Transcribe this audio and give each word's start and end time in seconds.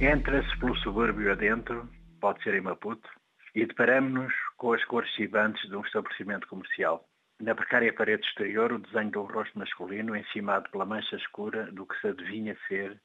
Entra-se 0.00 0.58
pelo 0.58 0.76
subúrbio 0.78 1.30
adentro, 1.30 1.88
pode 2.20 2.42
ser 2.42 2.54
em 2.54 2.60
Maputo, 2.60 3.08
e 3.54 3.64
deparamos-nos 3.64 4.34
com 4.56 4.72
as 4.72 4.84
cores 4.86 5.14
cibantes 5.14 5.68
de 5.68 5.76
um 5.76 5.82
estabelecimento 5.82 6.48
comercial. 6.48 7.08
Na 7.40 7.54
precária 7.54 7.94
parede 7.94 8.26
exterior, 8.26 8.72
o 8.72 8.80
desenho 8.80 9.12
de 9.12 9.18
um 9.18 9.22
rosto 9.22 9.56
masculino 9.56 10.16
encimado 10.16 10.68
pela 10.70 10.84
mancha 10.84 11.14
escura 11.14 11.70
do 11.70 11.86
que 11.86 11.96
se 12.00 12.08
adivinha 12.08 12.56
ser 12.66 13.00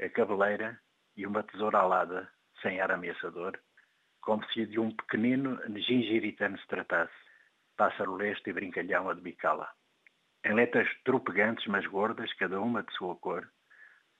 a 0.00 0.08
cabeleira 0.08 0.78
e 1.16 1.26
uma 1.26 1.42
tesoura 1.42 1.78
alada, 1.78 2.30
sem 2.62 2.80
ar 2.80 2.92
ameaçador, 2.92 3.58
como 4.20 4.44
se 4.50 4.64
de 4.66 4.78
um 4.78 4.94
pequenino 4.94 5.60
gingiritano 5.76 6.56
se 6.56 6.66
tratasse, 6.68 7.12
pássaro 7.76 8.14
leste 8.14 8.48
e 8.48 8.52
brincalhão 8.52 9.10
a 9.10 9.14
debicá-la. 9.14 9.68
Em 10.44 10.54
letras 10.54 10.88
tropegantes, 11.04 11.66
mas 11.66 11.84
gordas, 11.86 12.32
cada 12.34 12.60
uma 12.60 12.84
de 12.84 12.92
sua 12.94 13.16
cor, 13.16 13.48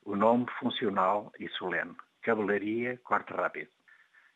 o 0.05 0.16
nome 0.16 0.47
funcional 0.59 1.33
e 1.38 1.48
solene, 1.51 1.97
Cabelaria 2.23 2.98
Corte 3.05 3.33
Rápido. 3.33 3.70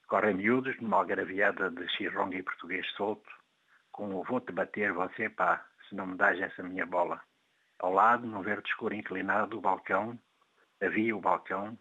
Correm 0.07 0.37
miúdos 0.37 0.81
numa 0.81 0.99
algaraviada 0.99 1.71
de 1.71 1.89
xirrongue 1.89 2.43
português 2.43 2.87
solto, 2.93 3.29
com 3.91 4.15
o 4.15 4.23
vou-te 4.23 4.53
bater 4.53 4.93
você, 4.93 5.29
pá, 5.29 5.67
se 5.89 5.95
não 5.97 6.07
me 6.07 6.17
dás 6.17 6.41
essa 6.41 6.63
minha 6.63 6.87
bola. 6.87 7.21
Ao 7.81 7.93
lado, 7.93 8.27
num 8.27 8.43
verde 8.43 8.69
escuro 8.69 8.95
inclinado, 8.95 9.59
o 9.59 9.61
balcão, 9.61 10.19
havia 10.81 11.17
o 11.17 11.21
balcão 11.21 11.77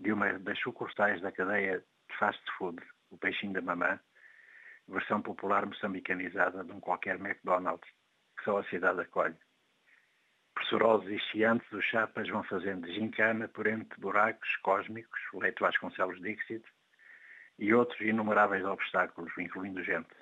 de 0.00 0.12
uma 0.12 0.38
das 0.38 0.58
sucursais 0.60 1.20
da 1.20 1.30
cadeia 1.30 1.80
de 1.80 2.16
fast 2.16 2.42
food, 2.56 2.82
o 3.10 3.18
peixinho 3.18 3.52
da 3.52 3.60
mamã, 3.60 4.00
versão 4.88 5.20
popular 5.20 5.66
moçambicanizada 5.66 6.64
de 6.64 6.72
um 6.72 6.80
qualquer 6.80 7.16
McDonald's, 7.16 7.88
que 8.38 8.44
só 8.44 8.58
a 8.58 8.64
cidade 8.64 9.00
acolhe. 9.00 9.36
Pressurosos 10.56 11.10
e 11.10 11.18
chiantes, 11.18 11.70
os 11.70 11.84
chapas 11.84 12.26
vão 12.30 12.42
fazendo 12.42 12.90
gincana 12.90 13.46
por 13.46 13.66
entre 13.66 14.00
buracos 14.00 14.56
cósmicos, 14.62 15.20
leito 15.34 15.62
Vasconcelos 15.62 16.18
Dixit, 16.22 16.64
e 17.58 17.74
outros 17.74 18.00
inumeráveis 18.00 18.64
obstáculos, 18.64 19.30
incluindo 19.38 19.84
gente. 19.84 20.14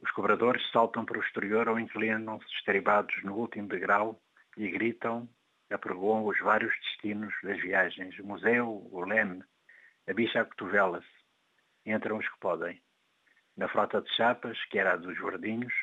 Os 0.00 0.10
cobradores 0.12 0.66
saltam 0.72 1.04
para 1.04 1.18
o 1.18 1.22
exterior 1.22 1.68
ou 1.68 1.78
inclinam-se 1.78 2.46
estribados 2.54 3.14
no 3.22 3.34
último 3.34 3.68
degrau 3.68 4.18
e 4.56 4.70
gritam, 4.70 5.28
apregoam 5.70 6.24
os 6.24 6.38
vários 6.40 6.74
destinos 6.80 7.34
das 7.42 7.60
viagens, 7.60 8.18
o 8.18 8.26
museu, 8.26 8.88
o 8.90 9.00
leme, 9.04 9.44
a 10.08 10.14
bicha 10.14 10.40
a 10.40 10.44
cotovela-se. 10.46 11.06
Entram 11.84 12.16
os 12.16 12.26
que 12.26 12.38
podem. 12.40 12.80
Na 13.56 13.68
frota 13.68 14.00
de 14.00 14.10
chapas, 14.14 14.58
que 14.70 14.78
era 14.78 14.94
a 14.94 14.96
dos 14.96 15.18
verdinhos, 15.18 15.74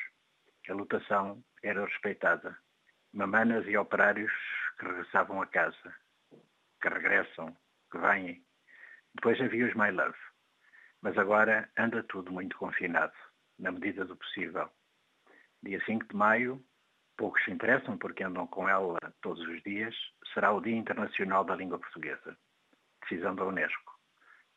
a 0.68 0.74
lotação 0.74 1.44
era 1.62 1.84
respeitada. 1.84 2.58
Mamanas 3.14 3.64
e 3.68 3.76
operários 3.76 4.32
que 4.76 4.86
regressavam 4.86 5.40
a 5.40 5.46
casa, 5.46 5.94
que 6.82 6.88
regressam, 6.88 7.56
que 7.88 7.96
vêm. 7.96 8.44
Depois 9.14 9.40
havia 9.40 9.68
os 9.68 9.74
My 9.74 9.92
Love. 9.92 10.18
Mas 11.00 11.16
agora 11.16 11.70
anda 11.78 12.02
tudo 12.02 12.32
muito 12.32 12.56
confinado 12.58 13.12
na 13.56 13.70
medida 13.70 14.04
do 14.04 14.16
possível. 14.16 14.68
Dia 15.62 15.80
5 15.84 16.08
de 16.08 16.16
maio, 16.16 16.60
poucos 17.16 17.44
se 17.44 17.52
interessam 17.52 17.96
porque 17.96 18.24
andam 18.24 18.48
com 18.48 18.68
ela 18.68 18.98
todos 19.22 19.46
os 19.46 19.62
dias, 19.62 19.94
será 20.32 20.50
o 20.50 20.60
Dia 20.60 20.76
Internacional 20.76 21.44
da 21.44 21.54
Língua 21.54 21.78
Portuguesa. 21.78 22.36
Decisão 23.02 23.36
da 23.36 23.44
Unesco. 23.44 23.92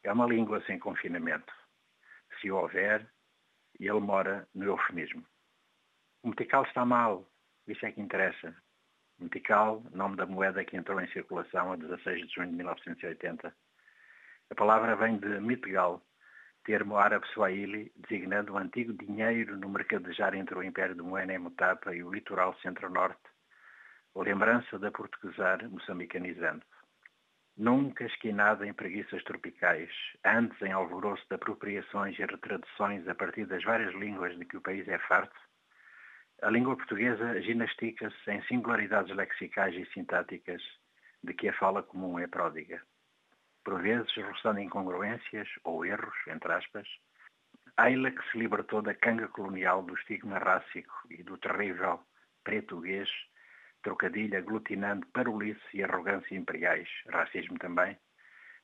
É 0.02 0.11
uma 0.11 0.25
língua 0.25 0.64
sem 0.66 0.80
confinamento. 0.80 1.53
Se 2.42 2.49
houver, 2.49 3.08
e 3.80 3.88
ele 3.88 3.99
mora 3.99 4.47
no 4.55 4.66
eufemismo. 4.66 5.23
O 6.23 6.30
metical 6.30 6.64
está 6.64 6.83
mal, 6.83 7.23
isso 7.68 7.86
é 7.86 7.92
que 7.92 8.02
interessa. 8.02 8.56
Metical, 9.20 9.84
nome 9.92 10.16
da 10.16 10.26
moeda 10.26 10.64
que 10.64 10.78
entrou 10.78 11.02
em 11.02 11.08
circulação 11.08 11.72
a 11.72 11.76
16 11.76 12.28
de 12.28 12.33
junho 12.33 12.50
de 12.50 12.55
1980. 12.55 13.54
A 14.50 14.55
palavra 14.55 14.95
vem 14.95 15.17
de 15.17 15.39
mitgal, 15.39 16.02
termo 16.64 16.98
árabe 16.98 17.27
swahili 17.30 17.92
designando 17.95 18.54
o 18.54 18.58
antigo 18.58 18.94
dinheiro 18.94 19.58
no 19.58 19.70
mercadejar 19.70 20.36
entre 20.36 20.56
o 20.56 20.64
Império 20.64 20.95
de 20.95 21.02
Moena 21.02 21.33
e 21.33 21.38
Mutapa 21.38 21.95
e 21.95 22.04
o 22.04 22.14
litoral 22.14 22.56
centro-norte, 22.60 23.22
lembrança 24.16 24.77
da 24.80 24.92
portuguesar 24.92 25.67
moçambicanizando. 25.70 26.64
Nunca 27.58 28.06
esquinada 28.06 28.67
em 28.67 28.73
preguiças 28.73 29.23
tropicais, 29.23 29.89
antes 30.23 30.61
em 30.61 30.72
alvoroço 30.72 31.26
de 31.27 31.36
apropriações 31.36 32.17
e 32.20 32.22
retraduções 32.22 33.08
a 33.08 33.16
partir 33.16 33.45
das 33.45 33.64
várias 33.64 33.94
línguas 33.95 34.38
de 34.38 34.45
que 34.45 34.58
o 34.58 34.61
país 34.61 34.88
é 34.88 35.00
farto, 35.00 35.39
a 36.42 36.49
língua 36.52 36.75
portuguesa 36.75 37.42
ginastica-se 37.42 38.31
em 38.31 38.42
singularidades 38.43 39.15
lexicais 39.15 39.73
e 39.75 39.86
sintáticas 39.92 40.61
de 41.23 41.33
que 41.33 41.49
a 41.49 41.53
fala 41.53 41.81
comum 41.81 42.20
é 42.20 42.27
pródiga. 42.27 42.81
Por 43.64 43.81
vezes 43.81 44.14
roçando 44.15 44.59
incongruências 44.59 45.47
ou 45.64 45.83
erros, 45.86 46.15
entre 46.27 46.53
aspas, 46.53 46.87
Ayla 47.76 48.11
que 48.11 48.31
se 48.31 48.37
libertou 48.37 48.81
da 48.81 48.93
canga 48.93 49.27
colonial 49.27 49.83
do 49.83 49.93
estigma 49.95 50.37
rássico 50.37 50.93
e 51.09 51.21
do 51.21 51.37
terrível 51.37 51.99
português, 52.43 53.09
trocadilho 53.83 54.37
aglutinando 54.37 55.05
parolice 55.08 55.61
e 55.73 55.83
arrogância 55.83 56.36
imperiais, 56.36 56.89
racismo 57.09 57.58
também, 57.59 57.97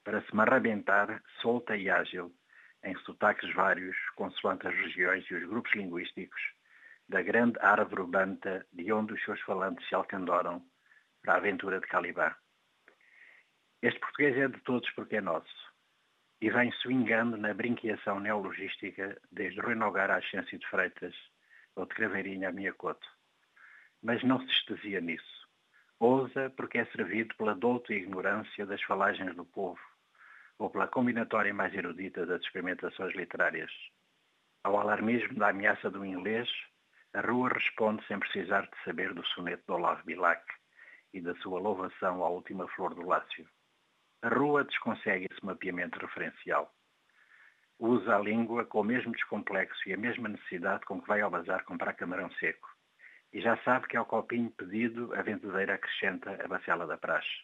para 0.03 0.21
se 0.21 0.35
marrabentar 0.35 1.21
solta 1.41 1.75
e 1.75 1.89
ágil 1.89 2.31
em 2.83 2.95
sotaques 2.99 3.53
vários, 3.53 3.95
consoante 4.15 4.67
as 4.67 4.75
regiões 4.75 5.25
e 5.29 5.35
os 5.35 5.47
grupos 5.47 5.73
linguísticos, 5.73 6.41
da 7.07 7.21
grande 7.21 7.59
árvore 7.59 8.03
banta 8.03 8.65
de 8.71 8.91
onde 8.91 9.13
os 9.13 9.23
seus 9.23 9.39
falantes 9.41 9.87
se 9.87 9.95
alcandoram 9.95 10.63
para 11.21 11.33
a 11.33 11.37
aventura 11.37 11.79
de 11.79 11.87
Calibá. 11.87 12.35
Este 13.81 13.99
português 13.99 14.37
é 14.37 14.47
de 14.47 14.59
todos 14.61 14.89
porque 14.91 15.17
é 15.17 15.21
nosso 15.21 15.73
e 16.41 16.49
vem 16.49 16.71
swingando 16.81 17.37
na 17.37 17.53
brinqueação 17.53 18.19
neologística 18.19 19.17
desde 19.31 19.61
Rui 19.61 19.75
Nogar 19.75 20.11
à 20.11 20.21
Ciência 20.23 20.57
de 20.59 20.67
Freitas 20.67 21.15
ou 21.75 21.85
de 21.85 21.95
Craveirinha 21.95 22.49
à 22.49 22.51
Minha 22.51 22.73
Coto. 22.73 23.07
Mas 24.01 24.21
não 24.23 24.39
se 24.41 24.51
extasia 24.51 24.99
nisso. 24.99 25.47
Ousa 25.99 26.49
porque 26.57 26.79
é 26.79 26.85
servido 26.87 27.33
pela 27.35 27.55
douta 27.55 27.93
ignorância 27.93 28.65
das 28.65 28.81
falagens 28.83 29.33
do 29.35 29.45
povo 29.45 29.79
ou 30.59 30.69
pela 30.69 30.87
combinatória 30.87 31.53
mais 31.53 31.73
erudita 31.73 32.25
das 32.25 32.41
experimentações 32.41 33.15
literárias. 33.15 33.71
Ao 34.65 34.77
alarmismo 34.77 35.35
da 35.35 35.49
ameaça 35.49 35.89
do 35.89 36.05
inglês, 36.05 36.49
a 37.13 37.21
rua 37.21 37.49
responde 37.49 38.05
sem 38.07 38.19
precisar 38.19 38.61
de 38.61 38.83
saber 38.83 39.13
do 39.13 39.23
soneto 39.27 39.63
de 39.67 39.71
Olavo 39.71 40.03
Bilac 40.03 40.43
e 41.13 41.21
da 41.21 41.35
sua 41.35 41.59
louvação 41.59 42.23
à 42.23 42.29
última 42.29 42.67
flor 42.69 42.95
do 42.95 43.05
Lácio. 43.05 43.47
A 44.23 44.29
rua 44.29 44.63
desconsegue 44.63 45.27
esse 45.31 45.45
mapeamento 45.45 45.99
referencial. 45.99 46.73
Usa 47.77 48.15
a 48.15 48.19
língua 48.19 48.65
com 48.65 48.81
o 48.81 48.83
mesmo 48.83 49.11
descomplexo 49.11 49.87
e 49.87 49.93
a 49.93 49.97
mesma 49.97 50.27
necessidade 50.27 50.85
com 50.85 50.99
que 50.99 51.07
vai 51.07 51.21
ao 51.21 51.29
bazar 51.29 51.63
comprar 51.65 51.93
camarão 51.93 52.31
seco. 52.31 52.67
E 53.31 53.41
já 53.41 53.57
sabe 53.57 53.87
que 53.87 53.97
ao 53.97 54.05
copinho 54.05 54.49
pedido 54.51 55.13
a 55.13 55.21
vendedeira 55.21 55.75
acrescenta 55.75 56.43
a 56.43 56.47
bacela 56.47 56.87
da 56.87 56.97
praxe. 56.97 57.43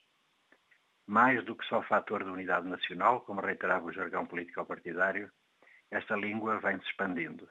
Mais 1.05 1.43
do 1.45 1.55
que 1.55 1.65
só 1.65 1.83
fator 1.83 2.23
de 2.23 2.29
unidade 2.29 2.67
nacional, 2.67 3.21
como 3.21 3.41
reiterava 3.41 3.85
o 3.85 3.91
jargão 3.91 4.25
político-partidário, 4.25 5.31
esta 5.91 6.15
língua 6.15 6.59
vem-se 6.59 6.85
expandindo. 6.87 7.47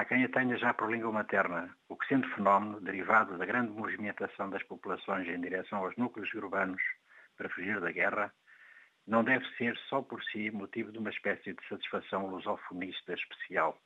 Há 0.00 0.04
quem 0.06 0.24
a 0.24 0.28
tenha 0.30 0.56
já 0.56 0.72
por 0.72 0.90
língua 0.90 1.12
materna, 1.12 1.76
o 1.86 1.94
que 1.94 2.06
sendo 2.06 2.26
fenómeno 2.30 2.80
derivado 2.80 3.36
da 3.36 3.44
grande 3.44 3.70
movimentação 3.70 4.48
das 4.48 4.62
populações 4.62 5.28
em 5.28 5.38
direção 5.38 5.84
aos 5.84 5.94
núcleos 5.98 6.32
urbanos 6.32 6.80
para 7.36 7.50
fugir 7.50 7.78
da 7.82 7.92
guerra, 7.92 8.32
não 9.06 9.22
deve 9.22 9.46
ser 9.58 9.76
só 9.90 10.00
por 10.00 10.24
si 10.24 10.50
motivo 10.50 10.90
de 10.90 10.96
uma 10.96 11.10
espécie 11.10 11.52
de 11.52 11.68
satisfação 11.68 12.28
lusofonista 12.28 13.12
especial. 13.12 13.78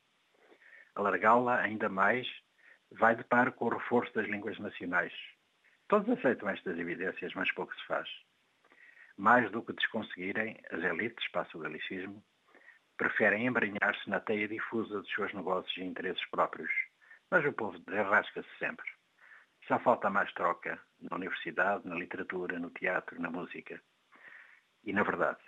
Alargá-la 0.94 1.60
ainda 1.60 1.88
mais 1.88 2.28
vai 2.92 3.16
de 3.16 3.24
par 3.24 3.50
com 3.50 3.64
o 3.64 3.76
reforço 3.76 4.14
das 4.14 4.28
línguas 4.28 4.56
nacionais. 4.60 5.12
Todos 5.88 6.08
aceitam 6.16 6.48
estas 6.48 6.78
evidências, 6.78 7.34
mas 7.34 7.50
pouco 7.54 7.74
se 7.74 7.86
faz. 7.88 8.08
Mais 9.16 9.50
do 9.50 9.64
que 9.64 9.72
desconseguirem, 9.72 10.60
as 10.70 10.80
elites, 10.80 11.28
passo 11.32 11.58
o 11.58 11.60
galicismo, 11.60 12.22
preferem 12.96 13.46
embranhar-se 13.46 14.08
na 14.08 14.20
teia 14.20 14.48
difusa 14.48 15.00
dos 15.00 15.10
seus 15.10 15.32
negócios 15.32 15.76
e 15.76 15.82
interesses 15.82 16.24
próprios. 16.30 16.70
Mas 17.30 17.44
o 17.44 17.52
povo 17.52 17.78
derrasca-se 17.80 18.48
sempre. 18.58 18.86
Só 19.66 19.78
falta 19.78 20.10
mais 20.10 20.32
troca 20.34 20.80
na 21.00 21.16
universidade, 21.16 21.88
na 21.88 21.94
literatura, 21.94 22.58
no 22.58 22.70
teatro, 22.70 23.20
na 23.20 23.30
música 23.30 23.80
e 24.84 24.92
na 24.92 25.02
verdade. 25.02 25.40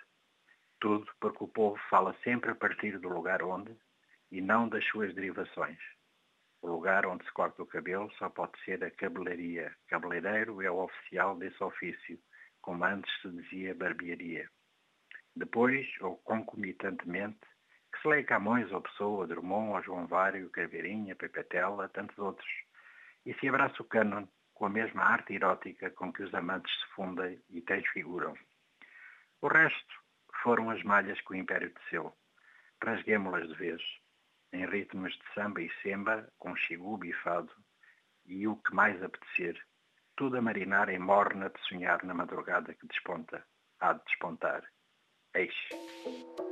Tudo 0.79 1.07
porque 1.19 1.43
o 1.43 1.47
povo 1.47 1.79
fala 1.89 2.15
sempre 2.23 2.51
a 2.51 2.55
partir 2.55 2.99
do 2.99 3.09
lugar 3.09 3.41
onde 3.43 3.75
e 4.31 4.41
não 4.41 4.67
das 4.67 4.85
suas 4.87 5.13
derivações. 5.13 5.79
O 6.61 6.67
lugar 6.67 7.05
onde 7.05 7.23
se 7.23 7.31
corta 7.31 7.61
o 7.61 7.67
cabelo 7.67 8.11
só 8.13 8.29
pode 8.29 8.59
ser 8.63 8.83
a 8.83 8.91
cabeleireira. 8.91 9.75
Cabeleireiro 9.87 10.61
é 10.61 10.69
o 10.69 10.83
oficial 10.83 11.35
desse 11.37 11.63
ofício, 11.63 12.19
como 12.61 12.83
antes 12.83 13.11
se 13.21 13.29
dizia 13.29 13.75
barbearia. 13.75 14.49
Depois, 15.37 15.85
ou 16.01 16.17
concomitantemente, 16.17 17.39
que 17.93 18.01
se 18.01 18.07
leia 18.07 18.23
Camões 18.23 18.71
ou 18.71 18.81
Pessoa, 18.81 19.27
Drummond 19.27 19.75
ou 19.75 19.83
João 19.83 20.07
Vário, 20.07 20.49
Craveirinha, 20.49 21.15
Pepetela, 21.15 21.87
tantos 21.89 22.17
outros, 22.17 22.49
e 23.23 23.35
se 23.35 23.47
abraça 23.47 23.79
o 23.83 23.85
cânon 23.85 24.25
com 24.55 24.65
a 24.65 24.69
mesma 24.69 25.03
arte 25.03 25.35
erótica 25.35 25.91
com 25.91 26.11
que 26.11 26.23
os 26.23 26.33
amantes 26.33 26.73
se 26.79 26.87
fundem 26.95 27.39
e 27.51 27.61
transfiguram. 27.61 28.35
O 29.39 29.47
resto 29.47 29.93
foram 30.41 30.71
as 30.71 30.81
malhas 30.81 31.21
que 31.21 31.33
o 31.33 31.35
Império 31.35 31.71
teceu. 31.71 32.11
Rasguemo-las 32.83 33.47
de 33.47 33.53
vez, 33.53 33.81
em 34.51 34.65
ritmos 34.65 35.13
de 35.13 35.33
samba 35.35 35.61
e 35.61 35.71
semba, 35.83 36.27
com 36.39 36.55
chigubo 36.55 37.05
e 37.05 37.13
fado, 37.13 37.53
e 38.25 38.47
o 38.47 38.55
que 38.55 38.73
mais 38.73 39.01
apetecer, 39.03 39.63
tudo 40.15 40.37
a 40.37 40.41
marinar 40.41 40.89
em 40.89 40.97
morna 40.97 41.49
de 41.49 41.61
sonhar 41.67 42.03
na 42.03 42.15
madrugada 42.15 42.73
que 42.73 42.87
desponta, 42.87 43.45
há 43.79 43.93
de 43.93 44.03
despontar. 44.05 44.67
Eish. 45.37 46.46